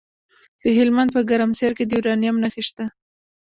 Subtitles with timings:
[0.63, 2.85] د هلمند په ګرمسیر کې د یورانیم نښې شته.